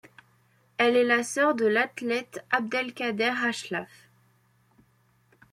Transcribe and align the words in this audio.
Elle 0.79 0.95
est 0.95 1.03
la 1.03 1.21
sœur 1.21 1.53
de 1.53 1.67
l'athlète 1.67 2.43
Abdelkader 2.49 3.33
Hachlaf. 3.43 3.87